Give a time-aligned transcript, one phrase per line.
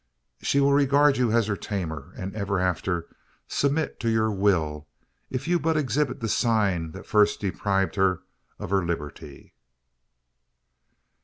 [0.43, 3.05] "_She will regard you as her tamer; and ever after
[3.47, 4.87] submit to your will,
[5.29, 8.23] if you but exhibit the sign that first deprived her
[8.57, 9.51] of her liberty_."